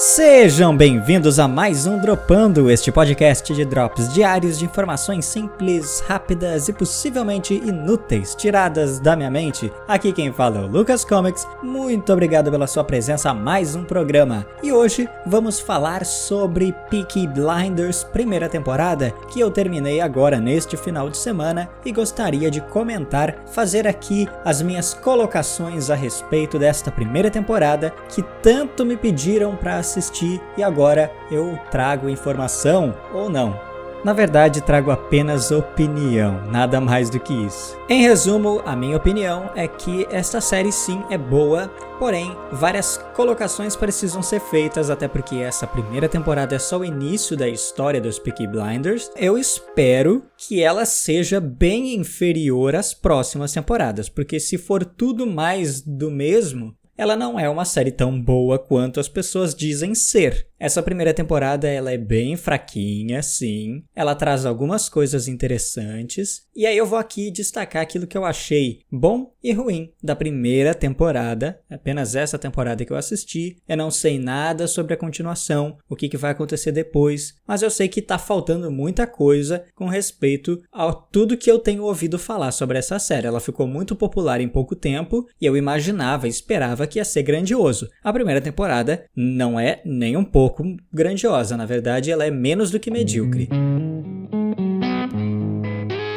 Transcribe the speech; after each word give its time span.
Sejam 0.00 0.76
bem-vindos 0.76 1.40
a 1.40 1.48
mais 1.48 1.84
um 1.84 1.98
Dropando, 1.98 2.70
este 2.70 2.92
podcast 2.92 3.52
de 3.52 3.64
drops 3.64 4.14
diários 4.14 4.56
de 4.56 4.64
informações 4.64 5.24
simples, 5.24 6.04
rápidas 6.06 6.68
e 6.68 6.72
possivelmente 6.72 7.52
inúteis, 7.52 8.32
tiradas 8.32 9.00
da 9.00 9.16
minha 9.16 9.28
mente. 9.28 9.72
Aqui 9.88 10.12
quem 10.12 10.32
fala 10.32 10.58
é 10.58 10.60
o 10.60 10.68
Lucas 10.68 11.04
Comics. 11.04 11.44
Muito 11.64 12.12
obrigado 12.12 12.48
pela 12.48 12.68
sua 12.68 12.84
presença 12.84 13.30
a 13.30 13.34
mais 13.34 13.74
um 13.74 13.82
programa. 13.82 14.46
E 14.62 14.70
hoje 14.70 15.08
vamos 15.26 15.58
falar 15.58 16.06
sobre 16.06 16.72
Peaky 16.88 17.26
Blinders 17.26 18.04
primeira 18.04 18.48
temporada, 18.48 19.12
que 19.32 19.40
eu 19.40 19.50
terminei 19.50 20.00
agora 20.00 20.38
neste 20.38 20.76
final 20.76 21.10
de 21.10 21.16
semana 21.16 21.68
e 21.84 21.90
gostaria 21.90 22.52
de 22.52 22.60
comentar, 22.60 23.34
fazer 23.50 23.84
aqui 23.84 24.28
as 24.44 24.62
minhas 24.62 24.94
colocações 24.94 25.90
a 25.90 25.96
respeito 25.96 26.56
desta 26.56 26.92
primeira 26.92 27.32
temporada 27.32 27.92
que 28.08 28.22
tanto 28.40 28.86
me 28.86 28.96
pediram 28.96 29.56
para 29.56 29.87
assistir 29.88 30.40
e 30.56 30.62
agora 30.62 31.10
eu 31.30 31.58
trago 31.70 32.08
informação 32.08 32.94
ou 33.12 33.28
não. 33.28 33.68
Na 34.04 34.12
verdade, 34.12 34.60
trago 34.60 34.92
apenas 34.92 35.50
opinião, 35.50 36.40
nada 36.46 36.80
mais 36.80 37.10
do 37.10 37.18
que 37.18 37.34
isso. 37.34 37.76
Em 37.88 38.02
resumo, 38.02 38.62
a 38.64 38.76
minha 38.76 38.96
opinião 38.96 39.50
é 39.56 39.66
que 39.66 40.06
esta 40.08 40.40
série 40.40 40.70
sim 40.70 41.02
é 41.10 41.18
boa, 41.18 41.68
porém, 41.98 42.34
várias 42.52 42.96
colocações 43.16 43.74
precisam 43.74 44.22
ser 44.22 44.40
feitas, 44.40 44.88
até 44.88 45.08
porque 45.08 45.36
essa 45.36 45.66
primeira 45.66 46.08
temporada 46.08 46.54
é 46.54 46.58
só 46.60 46.78
o 46.78 46.84
início 46.84 47.36
da 47.36 47.48
história 47.48 48.00
dos 48.00 48.20
Peaky 48.20 48.46
Blinders. 48.46 49.10
Eu 49.16 49.36
espero 49.36 50.22
que 50.36 50.62
ela 50.62 50.84
seja 50.84 51.40
bem 51.40 51.96
inferior 51.96 52.76
às 52.76 52.94
próximas 52.94 53.52
temporadas, 53.52 54.08
porque 54.08 54.38
se 54.38 54.56
for 54.56 54.84
tudo 54.84 55.26
mais 55.26 55.80
do 55.80 56.08
mesmo, 56.08 56.72
ela 56.98 57.14
não 57.14 57.38
é 57.38 57.48
uma 57.48 57.64
série 57.64 57.92
tão 57.92 58.20
boa 58.20 58.58
quanto 58.58 58.98
as 58.98 59.08
pessoas 59.08 59.54
dizem 59.54 59.94
ser. 59.94 60.48
Essa 60.58 60.82
primeira 60.82 61.14
temporada 61.14 61.68
ela 61.68 61.92
é 61.92 61.96
bem 61.96 62.36
fraquinha, 62.36 63.22
sim. 63.22 63.84
Ela 63.94 64.16
traz 64.16 64.44
algumas 64.44 64.88
coisas 64.88 65.28
interessantes. 65.28 66.42
E 66.56 66.66
aí 66.66 66.76
eu 66.76 66.84
vou 66.84 66.98
aqui 66.98 67.30
destacar 67.30 67.80
aquilo 67.80 68.08
que 68.08 68.18
eu 68.18 68.24
achei 68.24 68.80
bom 68.90 69.32
e 69.40 69.52
ruim 69.52 69.92
da 70.02 70.16
primeira 70.16 70.74
temporada. 70.74 71.60
Apenas 71.70 72.16
essa 72.16 72.36
temporada 72.36 72.84
que 72.84 72.92
eu 72.92 72.96
assisti. 72.96 73.62
Eu 73.68 73.76
não 73.76 73.92
sei 73.92 74.18
nada 74.18 74.66
sobre 74.66 74.94
a 74.94 74.96
continuação, 74.96 75.78
o 75.88 75.94
que, 75.94 76.08
que 76.08 76.16
vai 76.16 76.32
acontecer 76.32 76.72
depois. 76.72 77.34
Mas 77.46 77.62
eu 77.62 77.70
sei 77.70 77.86
que 77.86 78.02
tá 78.02 78.18
faltando 78.18 78.68
muita 78.68 79.06
coisa 79.06 79.64
com 79.76 79.86
respeito 79.86 80.60
a 80.72 80.92
tudo 80.92 81.36
que 81.36 81.48
eu 81.48 81.60
tenho 81.60 81.84
ouvido 81.84 82.18
falar 82.18 82.50
sobre 82.50 82.78
essa 82.78 82.98
série. 82.98 83.28
Ela 83.28 83.38
ficou 83.38 83.68
muito 83.68 83.94
popular 83.94 84.40
em 84.40 84.48
pouco 84.48 84.74
tempo 84.74 85.24
e 85.40 85.46
eu 85.46 85.56
imaginava, 85.56 86.26
esperava 86.26 86.87
que 86.88 86.98
ia 86.98 87.04
ser 87.04 87.22
grandioso. 87.22 87.88
A 88.02 88.12
primeira 88.12 88.40
temporada 88.40 89.04
não 89.14 89.60
é 89.60 89.80
nem 89.84 90.16
um 90.16 90.24
pouco 90.24 90.64
grandiosa, 90.92 91.56
na 91.56 91.66
verdade, 91.66 92.10
ela 92.10 92.24
é 92.24 92.30
menos 92.30 92.70
do 92.70 92.80
que 92.80 92.90
medíocre 92.90 93.48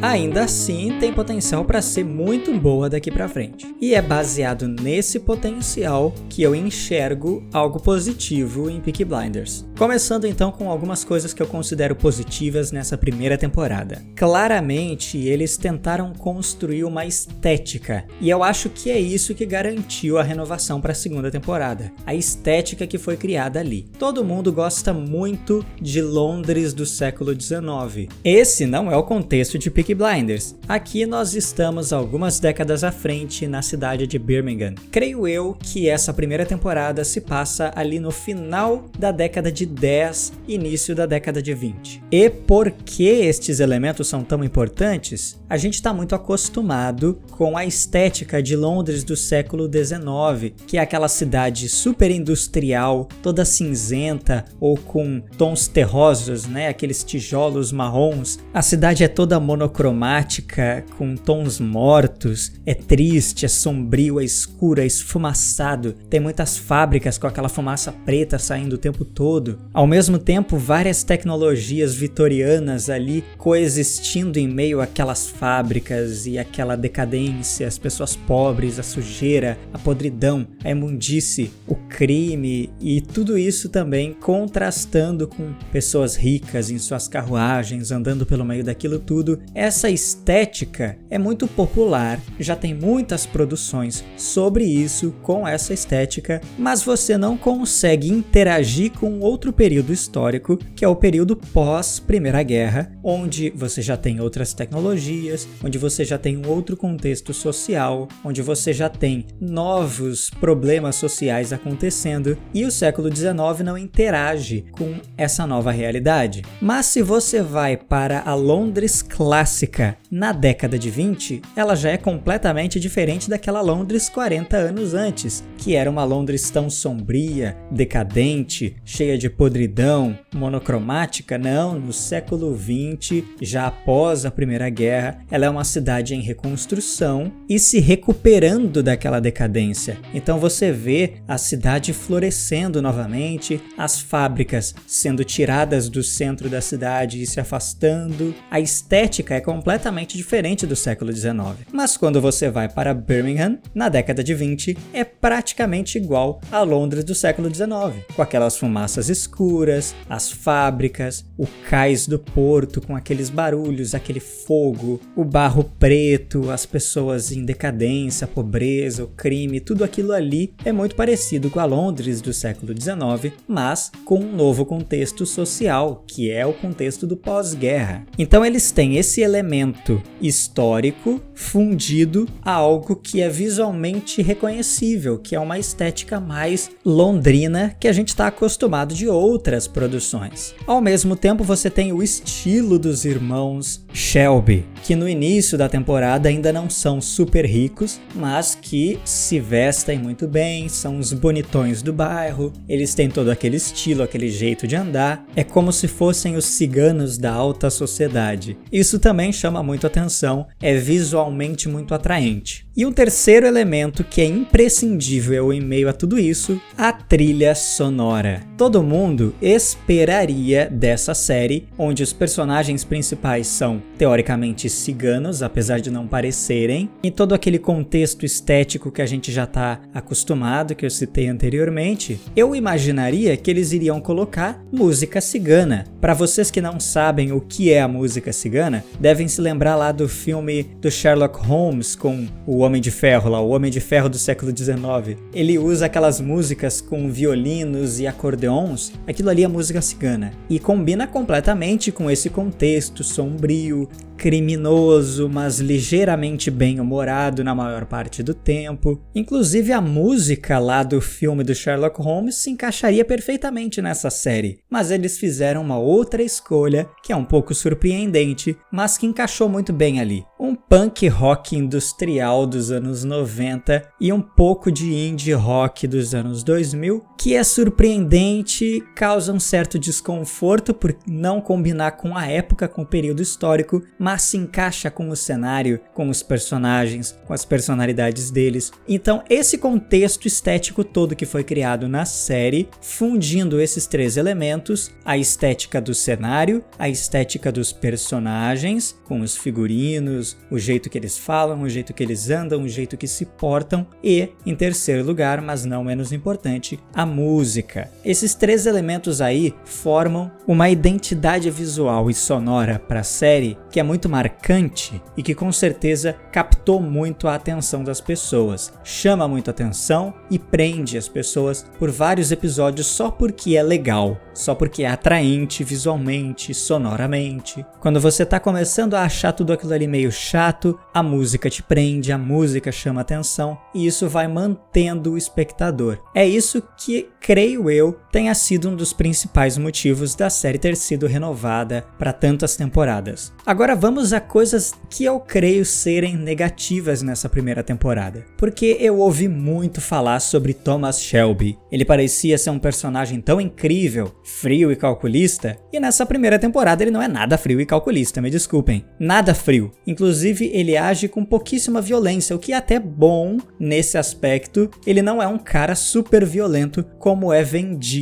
ainda 0.01 0.43
assim 0.43 0.97
tem 0.99 1.13
potencial 1.13 1.63
para 1.63 1.81
ser 1.81 2.03
muito 2.03 2.53
boa 2.59 2.89
daqui 2.89 3.11
para 3.11 3.29
frente. 3.29 3.73
E 3.79 3.93
é 3.93 4.01
baseado 4.01 4.67
nesse 4.67 5.19
potencial 5.19 6.13
que 6.29 6.41
eu 6.41 6.55
enxergo 6.55 7.47
algo 7.53 7.79
positivo 7.79 8.69
em 8.69 8.81
Peaky 8.81 9.05
Blinders. 9.05 9.70
Começando 9.81 10.25
então 10.25 10.51
com 10.51 10.69
algumas 10.69 11.03
coisas 11.03 11.33
que 11.33 11.41
eu 11.41 11.47
considero 11.47 11.95
positivas 11.95 12.71
nessa 12.71 12.95
primeira 12.95 13.35
temporada. 13.35 13.99
Claramente, 14.15 15.17
eles 15.17 15.57
tentaram 15.57 16.13
construir 16.13 16.83
uma 16.83 17.03
estética, 17.03 18.05
e 18.19 18.29
eu 18.29 18.43
acho 18.43 18.69
que 18.69 18.91
é 18.91 18.99
isso 18.99 19.33
que 19.33 19.43
garantiu 19.43 20.19
a 20.19 20.23
renovação 20.23 20.79
para 20.79 20.91
a 20.91 20.95
segunda 20.95 21.31
temporada. 21.31 21.91
A 22.05 22.13
estética 22.13 22.85
que 22.85 22.99
foi 22.99 23.17
criada 23.17 23.59
ali. 23.59 23.87
Todo 23.97 24.23
mundo 24.23 24.53
gosta 24.53 24.93
muito 24.93 25.65
de 25.81 25.99
Londres 25.99 26.75
do 26.75 26.85
século 26.85 27.33
XIX. 27.33 28.07
Esse 28.23 28.67
não 28.67 28.91
é 28.91 28.95
o 28.95 29.01
contexto 29.01 29.57
de 29.57 29.71
Peaky 29.71 29.95
Blinders. 29.95 30.55
Aqui 30.69 31.07
nós 31.07 31.33
estamos 31.33 31.91
algumas 31.91 32.39
décadas 32.39 32.83
à 32.83 32.91
frente 32.91 33.47
na 33.47 33.63
cidade 33.63 34.05
de 34.05 34.19
Birmingham. 34.19 34.75
Creio 34.91 35.27
eu 35.27 35.57
que 35.59 35.89
essa 35.89 36.13
primeira 36.13 36.45
temporada 36.45 37.03
se 37.03 37.19
passa 37.19 37.71
ali 37.75 37.99
no 37.99 38.11
final 38.11 38.85
da 38.99 39.11
década 39.11 39.51
de 39.51 39.70
10, 39.71 40.33
início 40.47 40.95
da 40.95 41.05
década 41.05 41.41
de 41.41 41.53
20. 41.53 42.03
E 42.11 42.29
por 42.29 42.71
que 42.71 43.03
estes 43.03 43.59
elementos 43.59 44.07
são 44.07 44.23
tão 44.23 44.43
importantes? 44.43 45.39
A 45.49 45.57
gente 45.57 45.75
está 45.75 45.93
muito 45.93 46.15
acostumado 46.15 47.19
com 47.31 47.57
a 47.57 47.65
estética 47.65 48.41
de 48.41 48.55
Londres 48.55 49.03
do 49.03 49.17
século 49.17 49.67
19, 49.67 50.51
que 50.65 50.77
é 50.77 50.81
aquela 50.81 51.07
cidade 51.07 51.67
super 51.67 52.09
industrial, 52.09 53.07
toda 53.21 53.43
cinzenta 53.43 54.45
ou 54.59 54.77
com 54.77 55.21
tons 55.37 55.67
terrosos, 55.67 56.45
né? 56.45 56.67
Aqueles 56.67 57.03
tijolos 57.03 57.71
marrons. 57.71 58.39
A 58.53 58.61
cidade 58.61 59.03
é 59.03 59.07
toda 59.07 59.39
monocromática 59.39 60.85
com 60.97 61.15
tons 61.15 61.59
mortos, 61.59 62.53
é 62.65 62.73
triste, 62.73 63.45
é 63.45 63.49
sombrio, 63.49 64.19
é 64.19 64.23
escuro, 64.23 64.81
é 64.81 64.85
esfumaçado. 64.85 65.93
Tem 66.09 66.19
muitas 66.19 66.57
fábricas 66.57 67.17
com 67.17 67.27
aquela 67.27 67.49
fumaça 67.49 67.91
preta 67.91 68.39
saindo 68.39 68.73
o 68.73 68.77
tempo 68.77 69.03
todo. 69.03 69.59
Ao 69.73 69.87
mesmo 69.87 70.19
tempo, 70.19 70.57
várias 70.57 71.01
tecnologias 71.01 71.95
vitorianas 71.95 72.89
ali 72.89 73.23
coexistindo 73.37 74.37
em 74.37 74.45
meio 74.45 74.81
àquelas 74.81 75.29
fábricas 75.29 76.25
e 76.27 76.37
aquela 76.37 76.75
decadência, 76.75 77.65
as 77.65 77.77
pessoas 77.77 78.13
pobres, 78.13 78.79
a 78.79 78.83
sujeira, 78.83 79.57
a 79.73 79.79
podridão, 79.79 80.45
a 80.61 80.69
imundície, 80.69 81.51
o 81.65 81.75
crime 81.75 82.69
e 82.81 82.99
tudo 82.99 83.37
isso 83.37 83.69
também 83.69 84.13
contrastando 84.13 85.25
com 85.25 85.53
pessoas 85.71 86.17
ricas 86.17 86.69
em 86.69 86.77
suas 86.77 87.07
carruagens 87.07 87.91
andando 87.91 88.25
pelo 88.25 88.43
meio 88.43 88.65
daquilo 88.65 88.99
tudo. 88.99 89.39
Essa 89.55 89.89
estética 89.89 90.97
é 91.09 91.17
muito 91.17 91.47
popular, 91.47 92.19
já 92.37 92.57
tem 92.57 92.73
muitas 92.73 93.25
produções 93.25 94.03
sobre 94.17 94.65
isso 94.65 95.13
com 95.21 95.47
essa 95.47 95.73
estética, 95.73 96.41
mas 96.57 96.83
você 96.83 97.17
não 97.17 97.37
consegue 97.37 98.09
interagir 98.09 98.91
com 98.91 99.21
outro 99.41 99.51
período 99.51 99.91
histórico, 99.91 100.55
que 100.75 100.85
é 100.85 100.87
o 100.87 100.95
período 100.95 101.35
pós 101.35 101.99
Primeira 101.99 102.43
Guerra, 102.43 102.91
onde 103.03 103.49
você 103.49 103.81
já 103.81 103.97
tem 103.97 104.21
outras 104.21 104.53
tecnologias, 104.53 105.47
onde 105.63 105.79
você 105.79 106.05
já 106.05 106.15
tem 106.15 106.37
um 106.37 106.47
outro 106.47 106.77
contexto 106.77 107.33
social, 107.33 108.07
onde 108.23 108.39
você 108.39 108.71
já 108.71 108.87
tem 108.87 109.25
novos 109.39 110.29
problemas 110.29 110.95
sociais 110.95 111.51
acontecendo 111.51 112.37
e 112.53 112.65
o 112.65 112.71
século 112.71 113.09
XIX 113.09 113.65
não 113.65 113.75
interage 113.75 114.63
com 114.73 114.93
essa 115.17 115.47
nova 115.47 115.71
realidade. 115.71 116.43
Mas 116.61 116.85
se 116.85 117.01
você 117.01 117.41
vai 117.41 117.75
para 117.75 118.21
a 118.21 118.35
Londres 118.35 119.01
clássica 119.01 119.97
na 120.11 120.33
década 120.33 120.77
de 120.77 120.91
20, 120.91 121.41
ela 121.55 121.73
já 121.73 121.89
é 121.89 121.97
completamente 121.97 122.79
diferente 122.79 123.27
daquela 123.27 123.61
Londres 123.61 124.07
40 124.07 124.55
anos 124.55 124.93
antes, 124.93 125.43
que 125.57 125.75
era 125.75 125.89
uma 125.89 126.03
Londres 126.03 126.47
tão 126.51 126.69
sombria, 126.69 127.57
decadente, 127.71 128.75
cheia 128.85 129.17
de 129.17 129.30
podridão, 129.31 130.17
monocromática. 130.33 131.37
Não, 131.37 131.79
no 131.79 131.93
século 131.93 132.53
20, 132.53 133.25
já 133.41 133.67
após 133.67 134.25
a 134.25 134.31
Primeira 134.31 134.69
Guerra, 134.69 135.19
ela 135.29 135.45
é 135.45 135.49
uma 135.49 135.63
cidade 135.63 136.13
em 136.13 136.21
reconstrução 136.21 137.31
e 137.49 137.57
se 137.57 137.79
recuperando 137.79 138.83
daquela 138.83 139.19
decadência. 139.19 139.97
Então 140.13 140.39
você 140.39 140.71
vê 140.71 141.15
a 141.27 141.37
cidade 141.37 141.93
florescendo 141.93 142.81
novamente, 142.81 143.61
as 143.77 143.99
fábricas 143.99 144.75
sendo 144.85 145.23
tiradas 145.23 145.89
do 145.89 146.03
centro 146.03 146.49
da 146.49 146.61
cidade 146.61 147.21
e 147.21 147.27
se 147.27 147.39
afastando, 147.39 148.35
a 148.49 148.59
estética 148.59 149.35
é 149.35 149.41
completamente 149.41 150.17
diferente 150.17 150.65
do 150.67 150.75
século 150.75 151.11
XIX. 151.11 151.31
Mas 151.71 151.97
quando 151.97 152.21
você 152.21 152.49
vai 152.49 152.69
para 152.69 152.93
Birmingham, 152.93 153.59
na 153.73 153.89
década 153.89 154.23
de 154.23 154.33
20, 154.33 154.77
é 154.93 155.03
praticamente 155.03 155.97
igual 155.97 156.41
a 156.51 156.61
Londres 156.61 157.03
do 157.03 157.15
século 157.15 157.53
XIX, 157.53 158.05
com 158.15 158.21
aquelas 158.21 158.57
fumaças 158.57 159.09
escuras, 159.21 159.95
as 160.09 160.31
fábricas, 160.31 161.25
o 161.37 161.47
cais 161.69 162.07
do 162.07 162.19
porto 162.19 162.81
com 162.81 162.95
aqueles 162.95 163.29
barulhos, 163.29 163.95
aquele 163.95 164.19
fogo, 164.19 164.99
o 165.15 165.23
barro 165.23 165.63
preto, 165.79 166.49
as 166.49 166.65
pessoas 166.65 167.31
em 167.31 167.43
decadência, 167.43 168.25
a 168.25 168.27
pobreza, 168.27 169.03
o 169.03 169.07
crime, 169.07 169.59
tudo 169.59 169.83
aquilo 169.83 170.11
ali 170.11 170.53
é 170.65 170.71
muito 170.71 170.95
parecido 170.95 171.49
com 171.49 171.59
a 171.59 171.65
Londres 171.65 172.21
do 172.21 172.33
século 172.33 172.73
XIX, 172.73 173.33
mas 173.47 173.91
com 174.05 174.19
um 174.19 174.35
novo 174.35 174.65
contexto 174.65 175.25
social, 175.25 176.03
que 176.07 176.29
é 176.29 176.45
o 176.45 176.53
contexto 176.53 177.07
do 177.07 177.15
pós-guerra. 177.15 178.05
Então 178.17 178.45
eles 178.45 178.71
têm 178.71 178.97
esse 178.97 179.21
elemento 179.21 180.01
histórico 180.21 181.21
fundido 181.33 182.27
a 182.41 182.51
algo 182.51 182.95
que 182.95 183.21
é 183.21 183.29
visualmente 183.29 184.21
reconhecível, 184.21 185.17
que 185.17 185.35
é 185.35 185.39
uma 185.39 185.57
estética 185.57 186.19
mais 186.19 186.69
londrina 186.85 187.75
que 187.79 187.87
a 187.87 187.93
gente 187.93 188.09
está 188.09 188.27
acostumado 188.27 188.93
de 188.93 189.07
outras 189.11 189.67
produções. 189.67 190.55
Ao 190.65 190.81
mesmo 190.81 191.15
tempo, 191.15 191.43
você 191.43 191.69
tem 191.69 191.91
o 191.91 192.01
estilo 192.01 192.79
dos 192.79 193.05
irmãos 193.05 193.85
Shelby, 193.93 194.65
que 194.83 194.95
no 194.95 195.07
início 195.07 195.57
da 195.57 195.69
temporada 195.69 196.29
ainda 196.29 196.51
não 196.51 196.69
são 196.69 197.01
super 197.01 197.45
ricos, 197.45 197.99
mas 198.15 198.55
que 198.55 198.99
se 199.05 199.39
vestem 199.39 199.99
muito 199.99 200.27
bem, 200.27 200.69
são 200.69 200.97
os 200.97 201.13
bonitões 201.13 201.81
do 201.81 201.93
bairro, 201.93 202.51
eles 202.67 202.93
têm 202.93 203.09
todo 203.09 203.29
aquele 203.29 203.57
estilo, 203.57 204.03
aquele 204.03 204.29
jeito 204.29 204.65
de 204.67 204.75
andar, 204.75 205.25
é 205.35 205.43
como 205.43 205.71
se 205.71 205.87
fossem 205.87 206.35
os 206.35 206.45
ciganos 206.45 207.17
da 207.17 207.31
alta 207.31 207.69
sociedade. 207.69 208.57
Isso 208.71 208.99
também 208.99 209.31
chama 209.31 209.61
muito 209.61 209.85
atenção, 209.85 210.47
é 210.61 210.75
visualmente 210.75 211.67
muito 211.67 211.93
atraente. 211.93 212.65
E 212.73 212.85
um 212.85 212.91
terceiro 212.91 213.45
elemento 213.45 214.01
que 214.01 214.21
é 214.21 214.25
imprescindível 214.25 215.51
em 215.51 215.59
meio 215.59 215.89
a 215.89 215.93
tudo 215.93 216.17
isso, 216.17 216.59
a 216.77 216.93
trilha 216.93 217.53
sonora. 217.53 218.43
Todo 218.57 218.81
mundo 218.81 219.35
esperaria 219.41 220.69
dessa 220.71 221.13
série, 221.13 221.67
onde 221.77 222.01
os 222.01 222.13
personagens 222.13 222.85
principais 222.85 223.47
são 223.47 223.83
teoricamente 223.97 224.69
ciganos, 224.69 225.43
apesar 225.43 225.81
de 225.81 225.91
não 225.91 226.07
parecerem, 226.07 226.89
em 227.03 227.11
todo 227.11 227.35
aquele 227.35 227.59
contexto 227.59 228.25
estético 228.25 228.89
que 228.89 229.01
a 229.01 229.05
gente 229.05 229.33
já 229.33 229.43
está 229.43 229.81
acostumado, 229.93 230.73
que 230.73 230.85
eu 230.85 230.89
citei 230.89 231.27
anteriormente, 231.27 232.21
eu 232.37 232.55
imaginaria 232.55 233.35
que 233.35 233.51
eles 233.51 233.73
iriam 233.73 233.99
colocar 233.99 234.63
música 234.71 235.19
cigana. 235.19 235.83
Para 235.99 236.13
vocês 236.13 236.49
que 236.49 236.61
não 236.61 236.79
sabem 236.79 237.33
o 237.33 237.41
que 237.41 237.69
é 237.69 237.81
a 237.81 237.87
música 237.87 238.31
cigana, 238.31 238.81
devem 238.97 239.27
se 239.27 239.41
lembrar 239.41 239.75
lá 239.75 239.91
do 239.91 240.07
filme 240.07 240.63
do 240.79 240.89
Sherlock 240.89 241.45
Holmes 241.45 241.97
com 241.97 242.27
o 242.47 242.60
Homem 242.61 242.81
de 242.81 242.89
Ferro 242.89 243.29
lá, 243.29 243.39
o 243.39 243.49
Homem 243.49 243.69
de 243.69 243.79
Ferro 243.79 244.09
do 244.09 244.17
século 244.17 244.55
XIX. 244.55 245.19
Ele 245.33 245.57
usa 245.59 245.85
aquelas 245.85 246.19
músicas 246.19 246.81
com 246.81 247.09
violinos 247.09 247.99
e 247.99 248.07
acordeons, 248.07 248.91
aquilo 249.05 249.29
ali 249.29 249.43
é 249.43 249.47
música 249.47 249.81
cigana. 249.81 250.31
E 250.49 250.59
combina 250.59 251.05
completamente 251.05 251.91
com 251.91 252.09
esse 252.09 252.29
contexto 252.29 253.03
sombrio, 253.03 253.87
criminoso, 254.21 255.27
mas 255.27 255.59
ligeiramente 255.59 256.51
bem-humorado 256.51 257.43
na 257.43 257.55
maior 257.55 257.85
parte 257.85 258.21
do 258.21 258.35
tempo. 258.35 259.01
Inclusive 259.15 259.73
a 259.73 259.81
música 259.81 260.59
lá 260.59 260.83
do 260.83 261.01
filme 261.01 261.43
do 261.43 261.55
Sherlock 261.55 261.99
Holmes 261.99 262.35
se 262.35 262.51
encaixaria 262.51 263.03
perfeitamente 263.03 263.81
nessa 263.81 264.11
série, 264.11 264.59
mas 264.69 264.91
eles 264.91 265.17
fizeram 265.17 265.63
uma 265.63 265.79
outra 265.79 266.21
escolha 266.21 266.87
que 267.03 267.11
é 267.11 267.15
um 267.15 267.25
pouco 267.25 267.55
surpreendente, 267.55 268.55
mas 268.71 268.95
que 268.95 269.07
encaixou 269.07 269.49
muito 269.49 269.73
bem 269.73 269.99
ali. 269.99 270.23
Um 270.39 270.53
punk 270.53 271.07
rock 271.07 271.55
industrial 271.55 272.45
dos 272.51 272.69
anos 272.69 273.03
90 273.03 273.83
e 273.99 274.13
um 274.13 274.21
pouco 274.21 274.71
de 274.71 274.93
indie 274.93 275.33
rock 275.33 275.87
dos 275.87 276.13
anos 276.13 276.43
2000, 276.43 277.03
que 277.17 277.35
é 277.35 277.43
surpreendente, 277.43 278.83
causa 278.95 279.33
um 279.33 279.39
certo 279.39 279.79
desconforto 279.79 280.73
por 280.73 280.95
não 281.07 281.41
combinar 281.41 281.91
com 281.93 282.15
a 282.15 282.27
época, 282.27 282.67
com 282.67 282.83
o 282.83 282.85
período 282.85 283.21
histórico, 283.21 283.81
mas 283.97 284.23
se 284.23 284.37
encaixa 284.37 284.91
com 284.91 285.09
o 285.09 285.15
cenário, 285.15 285.79
com 285.93 286.09
os 286.09 286.21
personagens, 286.21 287.17
com 287.25 287.33
as 287.33 287.45
personalidades 287.45 288.29
deles. 288.29 288.71
Então, 288.87 289.23
esse 289.29 289.57
contexto 289.57 290.27
estético 290.27 290.83
todo 290.83 291.15
que 291.15 291.25
foi 291.25 291.43
criado 291.43 291.87
na 291.87 292.05
série, 292.05 292.67
fundindo 292.81 293.61
esses 293.61 293.87
três 293.87 294.17
elementos, 294.17 294.91
a 295.05 295.17
estética 295.17 295.79
do 295.79 295.93
cenário, 295.93 296.63
a 296.77 296.89
estética 296.89 297.51
dos 297.51 297.71
personagens, 297.71 298.95
com 299.05 299.21
os 299.21 299.37
figurinos, 299.37 300.35
o 300.49 300.57
jeito 300.57 300.89
que 300.89 300.97
eles 300.97 301.17
falam, 301.17 301.61
o 301.61 301.69
jeito 301.69 301.93
que 301.93 302.03
eles 302.03 302.29
andam, 302.29 302.40
o 302.49 302.67
jeito 302.67 302.97
que 302.97 303.07
se 303.07 303.25
portam, 303.25 303.87
e, 304.03 304.29
em 304.45 304.55
terceiro 304.55 305.05
lugar, 305.05 305.41
mas 305.41 305.63
não 305.63 305.85
menos 305.85 306.11
importante, 306.11 306.79
a 306.93 307.05
música. 307.05 307.89
Esses 308.03 308.35
três 308.35 308.65
elementos 308.65 309.21
aí 309.21 309.53
formam 309.63 310.29
uma 310.45 310.69
identidade 310.69 311.49
visual 311.49 312.09
e 312.09 312.13
sonora 312.13 312.77
para 312.77 312.99
a 312.99 313.03
série 313.03 313.57
que 313.71 313.79
é 313.79 313.83
muito 313.83 314.01
muito 314.01 314.09
marcante 314.09 314.99
e 315.15 315.21
que 315.21 315.35
com 315.35 315.51
certeza 315.51 316.15
captou 316.31 316.81
muito 316.81 317.27
a 317.27 317.35
atenção 317.35 317.83
das 317.83 318.01
pessoas. 318.01 318.73
Chama 318.83 319.27
muito 319.27 319.51
atenção 319.51 320.13
e 320.29 320.39
prende 320.39 320.97
as 320.97 321.07
pessoas 321.07 321.65
por 321.77 321.91
vários 321.91 322.31
episódios 322.31 322.87
só 322.87 323.11
porque 323.11 323.55
é 323.55 323.61
legal, 323.61 324.17
só 324.33 324.55
porque 324.55 324.83
é 324.83 324.87
atraente 324.87 325.63
visualmente, 325.63 326.51
sonoramente. 326.53 327.63
Quando 327.79 327.99
você 327.99 328.23
está 328.23 328.39
começando 328.39 328.95
a 328.95 329.03
achar 329.03 329.33
tudo 329.33 329.53
aquilo 329.53 329.73
ali 329.73 329.85
meio 329.85 330.11
chato, 330.11 330.79
a 330.91 331.03
música 331.03 331.49
te 331.49 331.61
prende, 331.61 332.11
a 332.11 332.17
música 332.31 332.71
chama 332.71 333.01
atenção 333.01 333.57
e 333.75 333.85
isso 333.85 334.07
vai 334.07 334.25
mantendo 334.25 335.11
o 335.11 335.17
espectador. 335.17 335.99
É 336.15 336.25
isso 336.25 336.63
que, 336.77 337.09
creio 337.19 337.69
eu, 337.69 337.99
tenha 338.11 338.35
sido 338.35 338.69
um 338.69 338.75
dos 338.75 338.91
principais 338.91 339.57
motivos 339.57 340.15
da 340.15 340.29
série 340.29 340.57
ter 340.57 340.75
sido 340.75 341.07
renovada 341.07 341.85
para 341.97 342.11
tantas 342.11 342.55
temporadas. 342.55 343.31
Agora 343.45 343.75
vamos 343.75 344.11
a 344.11 344.19
coisas 344.19 344.73
que 344.89 345.05
eu 345.05 345.19
creio 345.19 345.65
serem 345.65 346.17
negativas 346.17 347.01
nessa 347.01 347.29
primeira 347.29 347.63
temporada. 347.63 348.25
Porque 348.37 348.77
eu 348.79 348.99
ouvi 348.99 349.27
muito 349.27 349.79
falar 349.79 350.19
sobre 350.19 350.53
Thomas 350.53 351.01
Shelby. 351.01 351.57
Ele 351.71 351.85
parecia 351.85 352.37
ser 352.37 352.49
um 352.49 352.59
personagem 352.59 353.21
tão 353.21 353.39
incrível, 353.39 354.13
frio 354.23 354.71
e 354.71 354.75
calculista, 354.75 355.57
e 355.71 355.79
nessa 355.79 356.05
primeira 356.05 356.37
temporada 356.37 356.83
ele 356.83 356.91
não 356.91 357.01
é 357.01 357.07
nada 357.07 357.37
frio 357.37 357.61
e 357.61 357.65
calculista, 357.65 358.21
me 358.21 358.29
desculpem. 358.29 358.85
Nada 358.99 359.33
frio. 359.33 359.71
Inclusive, 359.87 360.51
ele 360.53 360.75
age 360.75 361.07
com 361.07 361.23
pouquíssima 361.23 361.81
violência, 361.81 362.35
o 362.35 362.39
que 362.39 362.51
é 362.51 362.57
até 362.57 362.79
bom 362.79 363.37
nesse 363.59 363.97
aspecto. 363.97 364.69
Ele 364.85 365.01
não 365.01 365.21
é 365.21 365.27
um 365.27 365.37
cara 365.37 365.75
super 365.75 366.25
violento 366.25 366.83
como 366.99 367.31
é 367.31 367.43
vendido 367.43 368.00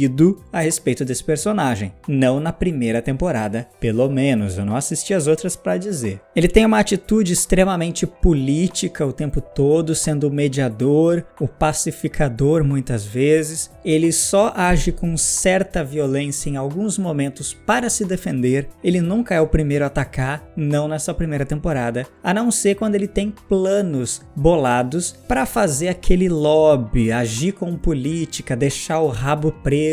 a 0.52 0.62
respeito 0.62 1.04
desse 1.04 1.24
personagem. 1.24 1.94
Não 2.08 2.40
na 2.40 2.54
primeira 2.54 3.02
temporada, 3.02 3.68
pelo 3.80 4.10
menos. 4.10 4.58
Eu 4.58 4.66
não 4.66 4.76
assisti 4.76 5.14
as 5.14 5.28
outras 5.28 5.56
para 5.56 5.78
dizer. 5.78 6.22
Ele 6.36 6.48
tem 6.48 6.66
uma 6.66 6.80
atitude 6.80 7.34
extremamente 7.34 8.06
política 8.06 9.06
o 9.06 9.14
tempo 9.14 9.42
todo, 9.42 9.94
sendo 9.96 10.28
o 10.28 10.32
mediador, 10.32 11.26
o 11.40 11.48
pacificador 11.48 12.64
muitas 12.64 13.06
vezes. 13.06 13.72
Ele 13.84 14.12
só 14.12 14.54
age 14.56 14.92
com 14.92 15.18
certa 15.18 15.84
violência 15.84 16.50
em 16.50 16.58
alguns 16.58 16.98
momentos 16.98 17.54
para 17.54 17.90
se 17.90 18.06
defender. 18.06 18.70
Ele 18.84 19.02
nunca 19.02 19.36
é 19.36 19.42
o 19.42 19.48
primeiro 19.48 19.84
a 19.84 19.88
atacar, 19.88 20.44
não 20.56 20.88
nessa 20.88 21.14
primeira 21.14 21.46
temporada, 21.46 22.06
a 22.24 22.34
não 22.34 22.52
ser 22.52 22.76
quando 22.76 22.96
ele 22.96 23.08
tem 23.08 23.34
planos 23.50 24.22
bolados 24.36 25.12
para 25.28 25.46
fazer 25.46 25.90
aquele 25.90 26.30
lobby, 26.30 27.12
agir 27.12 27.54
com 27.54 27.76
política, 27.76 28.56
deixar 28.56 29.00
o 29.00 29.08
rabo 29.08 29.52
preso 29.52 29.89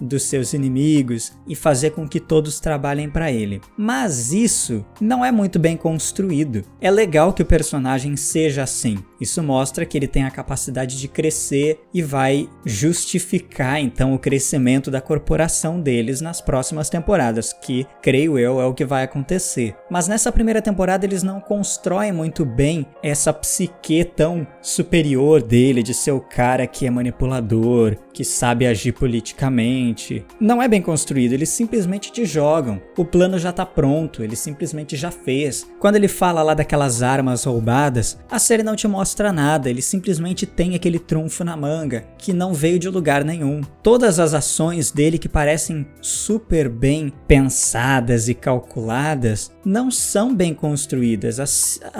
dos 0.00 0.22
seus 0.22 0.54
inimigos 0.54 1.32
e 1.46 1.54
fazer 1.54 1.90
com 1.90 2.08
que 2.08 2.18
todos 2.18 2.60
trabalhem 2.60 3.10
para 3.10 3.30
ele. 3.30 3.60
Mas 3.76 4.32
isso 4.32 4.84
não 5.00 5.18
não 5.18 5.24
é 5.24 5.32
muito 5.32 5.58
bem 5.58 5.76
construído. 5.76 6.62
É 6.80 6.88
legal 6.88 7.32
que 7.32 7.42
o 7.42 7.46
personagem 7.46 8.16
seja 8.16 8.62
assim. 8.62 8.98
Isso 9.20 9.42
mostra 9.42 9.84
que 9.84 9.98
ele 9.98 10.06
tem 10.06 10.22
a 10.22 10.30
capacidade 10.30 10.96
de 10.96 11.08
crescer 11.08 11.80
e 11.92 12.00
vai 12.00 12.48
justificar 12.64 13.80
então 13.80 14.14
o 14.14 14.18
crescimento 14.18 14.92
da 14.92 15.00
corporação 15.00 15.80
deles 15.80 16.20
nas 16.20 16.40
próximas 16.40 16.88
temporadas, 16.88 17.52
que 17.52 17.84
creio 18.00 18.38
eu 18.38 18.60
é 18.60 18.64
o 18.64 18.74
que 18.74 18.84
vai 18.84 19.02
acontecer. 19.02 19.74
Mas 19.90 20.06
nessa 20.06 20.30
primeira 20.30 20.62
temporada 20.62 21.04
eles 21.04 21.24
não 21.24 21.40
constroem 21.40 22.12
muito 22.12 22.44
bem 22.44 22.86
essa 23.02 23.32
psique 23.32 24.04
tão 24.04 24.46
superior 24.62 25.42
dele 25.42 25.82
de 25.82 25.94
ser 25.94 26.12
o 26.12 26.20
cara 26.20 26.64
que 26.64 26.86
é 26.86 26.90
manipulador, 26.90 27.96
que 28.12 28.22
sabe 28.22 28.68
agir 28.68 28.92
politicamente. 28.92 29.37
Não 30.40 30.60
é 30.60 30.66
bem 30.66 30.82
construído, 30.82 31.32
eles 31.32 31.48
simplesmente 31.48 32.10
te 32.10 32.24
jogam. 32.24 32.82
O 32.96 33.04
plano 33.04 33.38
já 33.38 33.52
tá 33.52 33.64
pronto, 33.64 34.24
ele 34.24 34.34
simplesmente 34.34 34.96
já 34.96 35.12
fez. 35.12 35.64
Quando 35.78 35.94
ele 35.94 36.08
fala 36.08 36.42
lá 36.42 36.54
daquelas 36.54 37.02
armas 37.02 37.44
roubadas, 37.44 38.18
a 38.28 38.38
série 38.40 38.64
não 38.64 38.74
te 38.74 38.88
mostra 38.88 39.32
nada, 39.32 39.70
ele 39.70 39.80
simplesmente 39.80 40.44
tem 40.44 40.74
aquele 40.74 40.98
trunfo 40.98 41.44
na 41.44 41.56
manga, 41.56 42.04
que 42.18 42.32
não 42.32 42.52
veio 42.52 42.80
de 42.80 42.88
lugar 42.88 43.24
nenhum. 43.24 43.60
Todas 43.80 44.18
as 44.18 44.34
ações 44.34 44.90
dele 44.90 45.18
que 45.18 45.28
parecem 45.28 45.86
super 46.00 46.68
bem 46.68 47.12
pensadas 47.28 48.28
e 48.28 48.34
calculadas, 48.34 49.52
não 49.64 49.88
são 49.88 50.34
bem 50.34 50.52
construídas. 50.52 51.38
A, 51.38 51.44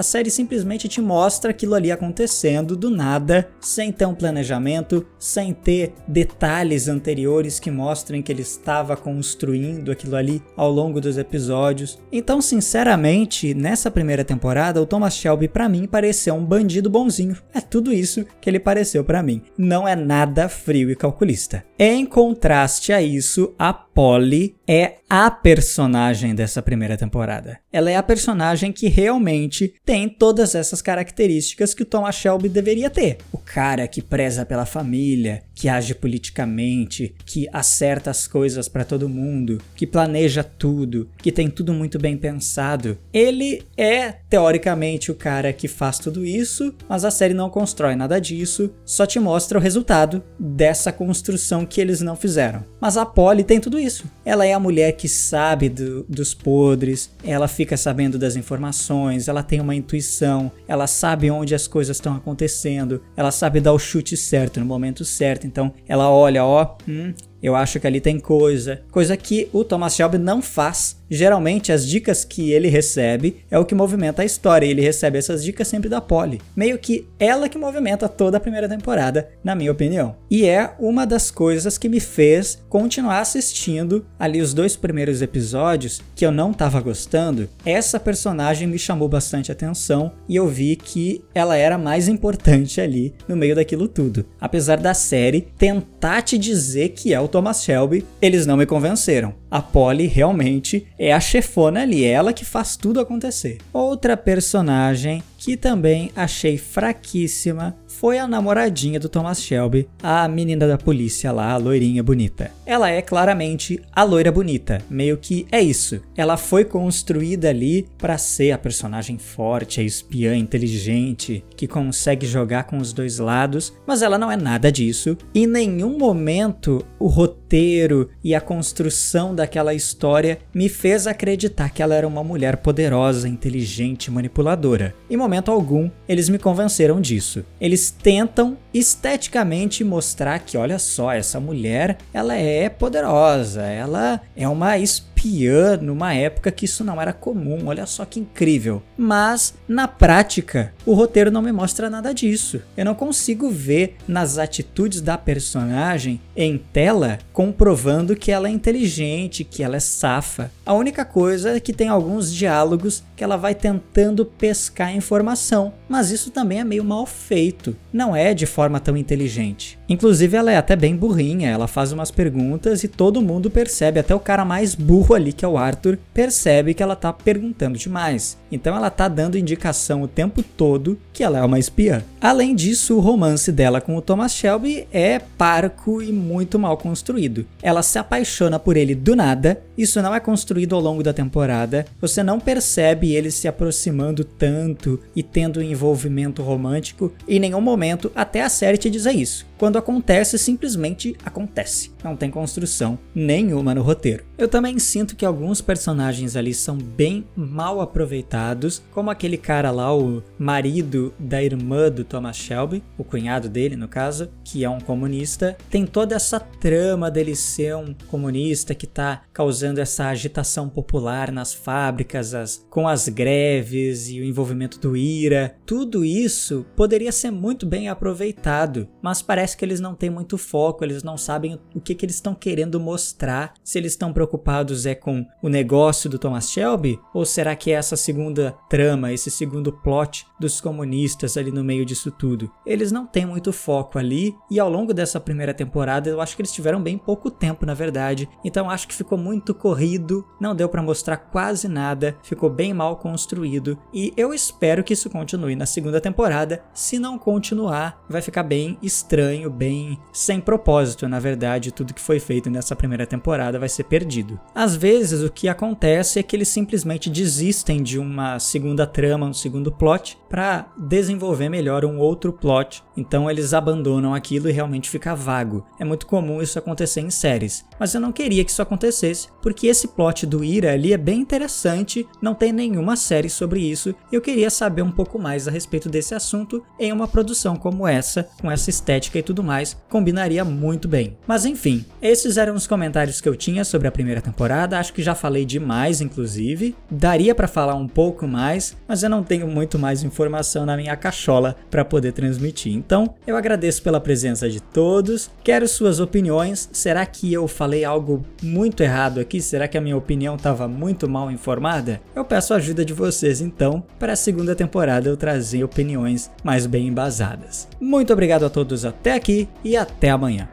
a 0.01 0.03
série 0.03 0.31
simplesmente 0.31 0.89
te 0.89 1.01
mostra 1.01 1.53
aquilo 1.53 1.75
ali 1.75 1.93
acontecendo 1.93 2.75
do 2.75 2.91
nada, 2.91 3.49
sem 3.61 3.93
ter 3.93 4.07
um 4.07 4.15
planejamento, 4.15 5.07
sem 5.21 5.53
ter 5.53 5.93
detalhes 6.09 6.89
anteriores 6.89 7.28
que 7.61 7.71
mostrem 7.71 8.23
que 8.23 8.33
ele 8.33 8.43
estava 8.43 8.97
construindo 8.97 9.91
aquilo 9.91 10.17
ali 10.17 10.43
ao 10.57 10.71
longo 10.71 11.01
dos 11.01 11.19
episódios. 11.19 11.99
Então, 12.11 12.41
sinceramente, 12.41 12.69
Sinceramente, 12.89 13.55
nessa 13.55 13.91
primeira 13.91 14.25
temporada, 14.25 14.81
o 14.81 14.87
Thomas 14.87 15.15
Shelby 15.15 15.49
para 15.49 15.69
mim 15.69 15.87
pareceu 15.87 16.35
um 16.35 16.45
bandido 16.45 16.89
bonzinho. 16.89 17.37
É 17.53 17.61
tudo 17.61 17.93
isso 17.93 18.25
que 18.41 18.49
ele 18.49 18.59
pareceu 18.61 19.03
para 19.03 19.23
mim. 19.23 19.43
Não 19.57 19.87
é 19.87 19.97
nada 19.97 20.49
frio 20.49 20.91
e 20.91 20.97
calculista. 20.97 21.65
Em 21.79 22.07
contraste 22.07 22.93
a 22.93 23.03
isso, 23.03 23.55
a 23.59 23.73
Polly 23.99 24.55
é 24.65 24.99
a 25.11 25.29
personagem 25.29 26.33
dessa 26.33 26.63
primeira 26.63 26.97
temporada. 26.97 27.59
Ela 27.73 27.91
é 27.91 27.97
a 27.97 28.03
personagem 28.03 28.71
que 28.71 28.87
realmente 28.87 29.75
tem 29.85 30.09
todas 30.09 30.55
essas 30.55 30.81
características 30.81 31.75
que 31.75 31.83
o 31.83 31.87
Thomas 31.87 32.15
Shelby 32.15 32.49
deveria 32.49 32.91
ter. 32.91 33.19
O 33.33 33.39
cara 33.39 33.89
que 33.89 34.01
preza 34.01 34.47
pela 34.47 34.67
família, 34.67 35.43
que 35.53 35.69
age 35.69 35.97
politicamente, 35.97 37.13
que 37.27 37.49
acerta 37.53 38.11
as 38.11 38.29
coisas 38.29 38.69
para 38.69 38.85
todo 38.85 39.09
mundo, 39.09 39.61
que 39.75 39.87
planeja 39.87 40.45
tudo, 40.45 41.09
que 41.17 41.33
tem 41.33 41.51
tudo 41.51 41.73
muito 41.73 41.99
bem 41.99 42.17
pensado. 42.17 42.99
Ele 43.13 43.63
é 43.77 44.13
teoricamente 44.13 45.11
o 45.11 45.15
cara 45.15 45.53
que 45.53 45.67
faz 45.67 45.99
tudo 45.99 46.25
isso, 46.25 46.73
mas 46.89 47.05
a 47.05 47.11
série 47.11 47.35
não 47.35 47.51
constrói 47.51 47.97
nada 47.97 48.21
disso, 48.21 48.71
só 48.85 49.07
te 49.07 49.19
mostra 49.19 49.59
o 49.59 49.63
resultado 49.63 50.23
dessa 50.39 50.93
construção 50.93 51.67
que 51.67 51.81
eles 51.81 52.01
não 52.01 52.15
fizeram. 52.15 52.63
Mas 52.81 52.97
a 52.97 53.05
Polly 53.05 53.43
tem 53.43 53.59
tudo 53.59 53.79
isso. 53.79 53.88
Ela 54.25 54.47
é 54.47 54.53
a 54.53 54.61
mulher 54.61 54.93
que 54.93 55.09
sabe 55.09 55.69
do, 55.69 56.05
dos 56.09 56.35
podres, 56.35 57.11
ela 57.25 57.49
fica 57.49 57.77
sabendo 57.77 58.19
das 58.19 58.37
informações, 58.37 59.29
ela 59.29 59.43
tem 59.43 59.61
uma 59.61 59.75
intuição, 59.75 60.51
ela 60.67 60.87
sabe 60.87 61.31
onde 61.31 61.55
as 61.55 61.67
coisas 61.67 61.97
estão 61.97 62.15
acontecendo, 62.15 63.03
ela 63.17 63.31
sabe 63.31 63.61
dar 63.61 63.73
o 63.73 63.79
chute 63.79 64.17
certo 64.17 64.61
no 64.61 64.67
momento 64.67 65.05
certo. 65.05 65.47
Então 65.47 65.73
ela 65.87 66.11
olha, 66.11 66.45
ó, 66.45 66.77
hum, 66.89 67.15
eu 67.43 67.55
acho 67.55 67.79
que 67.79 67.87
ali 67.87 68.01
tem 68.01 68.19
coisa, 68.19 68.83
coisa 68.91 69.17
que 69.17 69.49
o 69.53 69.65
Thomas 69.65 69.95
Shelby 69.95 70.19
não 70.19 70.43
faz 70.43 70.98
Geralmente, 71.11 71.73
as 71.73 71.87
dicas 71.87 72.25
que 72.25 72.53
ele 72.53 72.69
recebe 72.69 73.45
é 73.51 73.59
o 73.59 73.65
que 73.65 73.75
movimenta 73.75 74.23
a 74.23 74.25
história, 74.25 74.67
e 74.67 74.71
ele 74.71 74.83
recebe 74.83 75.19
essas 75.19 75.43
dicas 75.43 75.69
sempre 75.69 75.89
da 75.89 76.01
Polly. 76.01 76.41
Meio 76.55 76.79
que 76.79 77.07
ela 77.19 77.49
que 77.49 77.59
movimenta 77.59 78.09
toda 78.09 78.37
a 78.37 78.41
primeira 78.41 78.69
temporada, 78.69 79.29
na 79.43 79.55
minha 79.55 79.73
opinião. 79.73 80.17
E 80.31 80.45
é 80.45 80.75
uma 80.79 81.07
das 81.07 81.31
coisas 81.31 81.79
que 81.79 81.89
me 81.89 82.01
fez 82.01 82.63
continuar 82.69 83.21
assistindo 83.21 84.05
ali 84.19 84.41
os 84.41 84.53
dois 84.53 84.77
primeiros 84.77 85.23
episódios 85.23 86.03
que 86.15 86.25
eu 86.25 86.31
não 86.31 86.51
estava 86.51 86.81
gostando. 86.81 87.49
Essa 87.65 87.99
personagem 87.99 88.67
me 88.67 88.79
chamou 88.79 89.09
bastante 89.09 89.51
atenção 89.51 90.13
e 90.29 90.37
eu 90.37 90.47
vi 90.47 90.77
que 90.77 91.25
ela 91.35 91.57
era 91.57 91.79
mais 91.79 92.09
importante 92.09 92.81
ali 92.81 93.15
no 93.27 93.37
meio 93.37 93.55
daquilo 93.55 93.89
tudo. 93.89 94.27
Apesar 94.41 94.77
da 94.79 94.95
série 94.95 95.49
tentar 95.57 96.23
te 96.23 96.37
dizer 96.37 96.91
que 96.91 97.15
é 97.15 97.21
o 97.21 97.29
Thomas 97.29 97.63
Shelby, 97.63 98.05
eles 98.21 98.47
não 98.47 98.57
me 98.57 98.67
convenceram. 98.67 99.35
A 99.51 99.63
Polly 99.63 100.07
realmente 100.07 100.87
é 100.99 101.13
a 101.13 101.21
chefona 101.21 101.83
ali, 101.83 102.05
é 102.05 102.09
ela 102.09 102.33
que 102.33 102.45
faz 102.45 102.77
tudo 102.77 103.01
acontecer. 103.01 103.59
Outra 103.73 104.17
personagem 104.17 105.23
que 105.49 105.57
também 105.57 106.11
achei 106.15 106.59
fraquíssima 106.59 107.75
foi 107.87 108.19
a 108.19 108.29
namoradinha 108.29 109.01
do 109.01 109.09
Thomas 109.09 109.43
Shelby, 109.43 109.89
a 110.03 110.29
menina 110.29 110.69
da 110.69 110.77
polícia 110.77 111.33
lá, 111.33 111.53
a 111.53 111.57
loirinha 111.57 112.03
bonita. 112.03 112.51
Ela 112.67 112.91
é 112.91 113.01
claramente 113.01 113.81
a 113.91 114.03
loira 114.03 114.31
bonita, 114.31 114.83
meio 114.91 115.17
que 115.17 115.47
é 115.51 115.61
isso. 115.61 116.01
Ela 116.15 116.37
foi 116.37 116.67
construída 116.67 117.49
ali 117.49 117.89
para 117.97 118.19
ser 118.19 118.53
a 118.53 118.59
personagem 118.59 119.17
forte, 119.17 119.81
a 119.81 119.83
espiã 119.83 120.37
inteligente, 120.37 121.43
que 121.57 121.67
consegue 121.67 122.27
jogar 122.27 122.65
com 122.65 122.77
os 122.77 122.93
dois 122.93 123.19
lados, 123.19 123.73
mas 123.87 124.03
ela 124.03 124.19
não 124.19 124.31
é 124.31 124.37
nada 124.37 124.71
disso. 124.71 125.17
Em 125.35 125.47
nenhum 125.47 125.97
momento 125.97 126.85
o 126.99 127.07
roteiro 127.07 128.11
e 128.23 128.35
a 128.35 128.41
construção 128.41 129.35
daquela 129.35 129.73
história 129.73 130.39
me 130.53 130.69
fez 130.69 131.07
acreditar 131.07 131.71
que 131.71 131.83
ela 131.83 131.95
era 131.95 132.07
uma 132.07 132.23
mulher 132.23 132.59
poderosa, 132.59 133.27
inteligente, 133.27 134.11
manipuladora. 134.11 134.95
Em 135.09 135.17
momento 135.17 135.38
algum 135.47 135.91
eles 136.09 136.29
me 136.29 136.39
convenceram 136.39 137.01
disso. 137.01 137.45
Eles 137.61 137.91
tentam 137.91 138.57
esteticamente 138.73 139.85
mostrar 139.85 140.39
que, 140.41 140.57
olha 140.57 140.79
só, 140.79 141.13
essa 141.13 141.39
mulher, 141.39 141.99
ela 142.13 142.35
é 142.35 142.69
poderosa, 142.69 143.63
ela 143.63 144.21
é 144.37 144.49
uma 144.49 144.79
espiã 145.19 145.77
numa 145.77 146.15
época 146.15 146.53
que 146.53 146.65
isso 146.65 146.85
não 146.85 147.01
era 147.01 147.13
comum. 147.13 147.67
Olha 147.67 147.87
só 147.87 148.05
que 148.05 148.21
incrível. 148.21 148.83
Mas 148.97 149.55
na 149.67 149.89
prática, 149.89 150.73
o 150.87 150.95
roteiro 150.95 151.31
não 151.31 151.43
me 151.43 151.53
mostra 151.53 151.91
nada 151.91 152.15
disso. 152.15 152.63
Eu 152.77 152.85
não 152.85 152.95
consigo 152.95 153.51
ver 153.51 153.97
nas 154.07 154.39
atitudes 154.39 155.01
da 155.01 155.19
personagem 155.19 156.21
em 156.37 156.57
tela 156.59 157.19
comprovando 157.33 158.17
que 158.17 158.31
ela 158.31 158.49
é 158.49 158.51
inteligente, 158.51 159.45
que 159.45 159.63
ela 159.63 159.77
é 159.77 159.81
safa. 159.81 160.51
A 160.65 160.73
única 160.73 161.05
coisa 161.05 161.57
é 161.57 161.61
que 161.61 161.73
tem 161.73 161.89
alguns 161.89 162.33
diálogos 162.33 163.03
que 163.17 163.25
ela 163.25 163.37
vai 163.37 163.55
tentando 163.55 164.25
pescar 164.25 164.95
informação, 164.95 165.73
mas 165.89 166.11
isso 166.11 166.31
também 166.31 166.61
é 166.61 166.65
meio 166.65 166.85
mal 166.85 167.07
feito. 167.07 167.77
Não 167.93 168.15
é 168.15 168.33
de 168.33 168.47
forma 168.47 168.79
tão 168.79 168.97
inteligente. 168.97 169.78
Inclusive, 169.89 170.37
ela 170.37 170.53
é 170.53 170.57
até 170.57 170.77
bem 170.77 170.95
burrinha, 170.95 171.49
ela 171.49 171.67
faz 171.67 171.93
umas 171.93 172.11
perguntas 172.11 172.85
e 172.85 172.89
todo 172.89 173.23
mundo 173.23 173.51
percebe, 173.51 173.99
até 173.99 174.15
o 174.15 174.21
cara 174.21 174.45
mais 174.45 174.75
burro 174.75 175.15
ali, 175.15 175.33
que 175.33 175.45
é 175.45 175.49
o 175.49 175.57
Arthur, 175.57 175.99
percebe 176.13 176.75
que 176.75 176.83
ela 176.83 176.95
tá 176.95 177.13
perguntando 177.13 177.79
demais. 177.79 178.37
Então 178.53 178.77
ela 178.77 178.91
tá 178.91 179.09
dando 179.09 179.39
indicação 179.39 180.03
o 180.03 180.09
tempo 180.09 180.43
todo 180.43 180.99
que 181.13 181.25
ela 181.25 181.39
é 181.39 181.43
uma 181.43 181.59
espiã. 181.59 182.03
Além 182.21 182.55
disso, 182.55 182.97
o 182.97 183.01
romance 183.01 183.51
dela 183.51 183.81
com 183.81 183.97
o 183.97 184.03
Thomas 184.03 184.33
Shelby 184.33 184.87
é 184.93 185.19
parco 185.19 186.03
e 186.03 186.13
muito 186.13 186.59
mal 186.59 186.77
construído. 186.77 187.47
Ela 187.63 187.83
se 187.83 187.99
apaixona 187.99 188.59
por 188.59 188.77
ele 188.77 188.95
do 188.95 189.17
nada, 189.17 189.63
isso 189.77 190.03
não 190.03 190.15
é 190.15 190.21
construído 190.21 190.75
ao 190.75 190.81
longo 190.81 191.03
da 191.03 191.13
temporada, 191.13 191.87
você 192.01 192.23
não 192.23 192.39
percebe 192.39 193.15
ele 193.15 193.31
se 193.31 193.49
aproximando 193.49 194.23
tanto 194.23 195.01
e 195.17 195.23
tendo 195.23 195.61
um 195.61 195.63
envolvimento 195.63 196.43
romântico 196.43 197.13
em 197.27 197.41
nenhum 197.41 197.61
momento 197.61 198.13
até 198.15 198.43
a 198.43 198.49
série 198.49 198.77
te 198.77 198.91
dizer 198.91 199.13
isso. 199.13 199.47
Quando 199.57 199.78
acontece, 199.79 200.39
simplesmente 200.39 201.17
acontece. 201.25 201.93
Não 202.03 202.17
tem 202.17 202.31
construção 202.31 202.99
nenhuma 203.15 203.75
no 203.75 203.83
roteiro. 203.83 204.25
Eu 204.37 204.49
também 204.49 204.79
sinto 204.79 205.17
que 205.17 205.27
alguns 205.27 205.61
personagens 205.61 206.37
ali 206.37 206.55
são 206.55 206.77
bem 206.77 207.27
mal 207.37 207.81
aproveitados, 207.81 208.83
como 208.93 209.11
aquele 209.11 209.37
cara 209.37 209.71
lá, 209.71 209.95
o 209.97 210.23
marido 210.39 211.13
da 211.19 211.43
irmã 211.43 211.91
do 211.91 212.05
Thomas 212.05 212.37
Shelby, 212.37 212.83
o 212.97 213.05
cunhado 213.05 213.49
dele 213.49 213.77
no 213.77 213.89
caso, 213.89 214.29
que 214.45 214.65
é 214.65 214.71
um 214.71 214.81
comunista. 214.81 215.57
Tem 215.71 215.87
toda 215.87 216.15
essa 216.15 216.39
trama 216.39 217.11
dele 217.11 217.35
ser 217.35 217.77
um 217.77 217.95
comunista 218.09 218.75
que 218.75 218.87
tá 218.87 219.23
causando 219.33 219.81
essa 219.81 220.09
agitação 220.09 220.69
popular 220.69 221.33
nas 221.33 221.53
fábricas, 221.53 222.35
as, 222.35 222.65
com 222.71 222.87
as 222.87 223.09
greves 223.09 224.09
e 224.09 224.21
o 224.21 224.25
envolvimento 224.25 224.79
do 224.79 224.97
IRA. 224.97 225.55
Tudo 225.67 226.05
isso 226.05 226.65
poderia 226.77 227.13
ser 227.13 227.31
muito 227.31 227.67
bem 227.67 227.89
aproveitado, 227.89 228.89
mas 229.03 229.23
parece 229.23 229.57
que 229.57 229.65
eles 229.69 229.81
não 229.81 229.95
têm 229.95 230.11
muito 230.11 230.39
foco, 230.39 230.85
eles 230.85 231.03
não 231.03 231.17
sabem 231.17 231.61
o 231.75 231.81
que, 231.81 231.95
que 231.95 232.05
eles 232.05 232.17
estão 232.17 232.35
querendo 232.35 232.81
mostrar. 232.81 233.55
Se 233.63 233.79
eles 233.79 233.93
estão 233.93 234.13
preocupados 234.13 234.87
é 234.87 234.95
com 234.95 235.25
o 235.43 235.49
negócio 235.49 236.09
do 236.09 236.19
Thomas 236.19 236.51
Shelby, 236.51 236.99
ou 237.15 237.25
será 237.25 237.55
que 237.55 237.71
é 237.71 237.75
essa 237.75 237.97
segunda 237.97 238.57
trama, 238.69 239.13
esse 239.13 239.31
segundo 239.31 239.73
plot 239.73 240.27
dos 240.41 240.61
comunistas 240.61 241.37
ali 241.37 241.51
no 241.51 241.63
meio 241.63 241.85
disso 241.85 242.11
tudo? 242.11 242.51
Eles 242.65 242.91
não 242.91 243.07
têm 243.07 243.27
muito 243.27 243.53
foco 243.53 243.99
ali, 243.99 244.35
e 244.51 244.59
ao 244.59 244.71
longo 244.71 244.95
dessa 244.95 245.21
primeira 245.21 245.53
temporada 245.53 246.09
eu 246.09 246.21
acho 246.21 246.35
que 246.35 246.43
eles 246.43 246.53
tiveram 246.53 246.83
bem 246.83 246.97
pouco 246.97 247.31
tempo, 247.31 247.67
na 247.67 247.75
verdade. 247.75 248.29
Então 248.45 248.71
acho 248.71 248.89
que 248.89 248.95
ficou 248.95 249.19
muito 249.19 249.55
corrido, 249.55 250.27
não 250.41 250.55
deu 250.55 250.69
para 250.69 250.83
mostrar 250.83 251.17
quase 251.17 251.69
nada, 251.69 252.17
ficou 252.23 252.49
bem 252.49 252.73
mal 252.73 252.97
construído, 252.97 253.79
e 253.93 254.13
eu 254.17 254.33
espero 254.33 254.83
que 254.83 254.93
isso 254.93 255.11
continue 255.11 255.57
na 255.57 255.67
segunda 255.67 256.01
temporada. 256.01 256.63
Se 256.73 256.99
não 256.99 257.19
continuar, 257.19 258.03
vai 258.09 258.23
ficar 258.23 258.43
bem 258.43 258.79
estranho 258.83 259.51
bem 259.59 259.99
sem 260.13 260.41
propósito, 260.41 261.09
na 261.09 261.19
verdade, 261.19 261.73
tudo 261.73 261.93
que 261.93 262.01
foi 262.01 262.21
feito 262.21 262.49
nessa 262.49 262.77
primeira 262.77 263.05
temporada 263.05 263.59
vai 263.59 263.69
ser 263.69 263.85
perdido. 263.85 264.39
Às 264.55 264.77
vezes 264.77 265.23
o 265.23 265.31
que 265.31 265.49
acontece 265.49 266.21
é 266.21 266.23
que 266.23 266.37
eles 266.37 266.49
simplesmente 266.49 267.11
desistem 267.11 267.83
de 267.83 267.99
uma 267.99 268.39
segunda 268.39 268.87
trama, 268.87 269.27
um 269.27 269.35
segundo 269.35 269.73
plot, 269.73 270.17
para 270.29 270.67
desenvolver 270.77 271.49
melhor 271.49 271.85
um 271.85 271.99
outro 271.99 272.33
plot. 272.33 272.85
Então 272.97 273.29
eles 273.29 273.53
abandonam 273.53 274.15
aquilo 274.15 274.49
e 274.49 274.53
realmente 274.53 274.89
fica 274.89 275.15
vago. 275.15 275.67
É 275.79 275.85
muito 275.85 276.07
comum 276.07 276.41
isso 276.41 276.59
acontecer 276.59 277.01
em 277.01 277.11
séries, 277.11 277.65
mas 277.81 277.95
eu 277.95 278.01
não 278.01 278.13
queria 278.13 278.45
que 278.45 278.51
isso 278.51 278.63
acontecesse, 278.63 279.29
porque 279.43 279.67
esse 279.67 279.89
plot 279.89 280.25
do 280.25 280.45
Ira 280.45 280.73
ali 280.73 280.93
é 280.93 280.97
bem 280.97 281.21
interessante, 281.21 282.07
não 282.23 282.35
tem 282.35 282.53
nenhuma 282.53 282.97
série 282.97 283.29
sobre 283.29 283.61
isso. 283.61 283.95
E 284.13 284.15
eu 284.15 284.21
queria 284.21 284.51
saber 284.51 284.83
um 284.83 284.91
pouco 284.91 285.19
mais 285.19 285.49
a 285.49 285.51
respeito 285.51 285.89
desse 285.89 286.15
assunto 286.15 286.63
em 286.79 286.93
uma 286.93 287.09
produção 287.09 287.57
como 287.57 287.87
essa, 287.87 288.29
com 288.41 288.51
essa 288.51 288.71
estética 288.71 289.19
e 289.19 289.23
tudo 289.23 289.43
mais, 289.43 289.48
combinaria 289.89 290.45
muito 290.45 290.87
bem. 290.87 291.17
Mas 291.27 291.45
enfim, 291.45 291.85
esses 292.01 292.37
eram 292.37 292.55
os 292.55 292.67
comentários 292.67 293.21
que 293.21 293.29
eu 293.29 293.37
tinha 293.37 293.65
sobre 293.65 293.89
a 293.89 293.93
primeira 293.93 294.21
temporada. 294.21 294.79
Acho 294.79 294.93
que 294.93 295.03
já 295.03 295.15
falei 295.15 295.45
demais, 295.45 296.01
inclusive. 296.01 296.77
Daria 296.91 297.35
para 297.35 297.49
falar 297.49 297.75
um 297.75 297.89
pouco 297.89 298.27
mais, 298.27 298.77
mas 298.87 299.03
eu 299.03 299.11
não 299.11 299.23
tenho 299.23 299.47
muito 299.49 299.79
mais 299.79 300.03
informação 300.03 300.67
na 300.67 300.77
minha 300.77 300.97
cachola 300.97 301.57
para 301.71 301.85
poder 301.85 302.13
transmitir. 302.13 302.75
Então, 302.75 303.15
eu 303.27 303.37
agradeço 303.37 303.83
pela 303.83 304.01
presença 304.01 304.49
de 304.49 304.61
todos. 304.61 305.31
Quero 305.43 305.67
suas 305.67 306.01
opiniões. 306.01 306.69
Será 306.73 307.05
que 307.07 307.33
eu 307.33 307.49
falei 307.49 307.85
algo 307.85 308.25
muito 308.43 308.83
errado 308.83 309.21
aqui? 309.21 309.41
Será 309.41 309.67
que 309.67 309.79
a 309.79 309.81
minha 309.81 309.97
opinião 309.97 310.37
estava 310.37 310.69
muito 310.69 311.09
mal 311.09 311.31
informada? 311.31 312.01
Eu 312.15 312.25
peço 312.25 312.53
a 312.53 312.57
ajuda 312.57 312.85
de 312.85 312.93
vocês 312.93 313.41
então 313.41 313.83
para 313.99 314.13
a 314.13 314.17
segunda 314.17 314.55
temporada 314.55 315.09
eu 315.09 315.17
trazer 315.17 315.65
opiniões 315.65 316.31
mais 316.43 316.67
bem 316.67 316.89
embasadas. 316.89 317.69
Muito 317.81 318.13
obrigado 318.13 318.45
a 318.45 318.51
todos 318.51 318.85
até 318.85 319.15
aqui 319.15 319.38
e 319.63 319.77
até 319.77 320.11
amanhã. 320.11 320.49